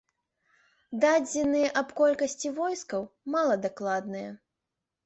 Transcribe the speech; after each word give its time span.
Дадзеныя 1.03 1.69
аб 1.83 1.93
колькасці 2.01 2.53
войскаў 2.59 3.09
мала 3.37 3.63
дакладныя. 3.69 4.29